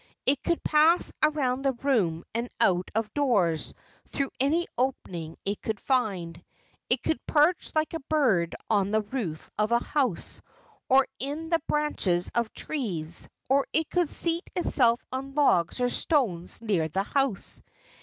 [0.25, 3.75] It could pass around the room and out of doors
[4.07, 6.43] through any opening it could find.
[6.89, 10.41] It could perch like a bird on the roof of a house
[10.89, 16.63] or in the branches of trees, or it could seat itself on logs or stones
[16.63, 17.61] near the house.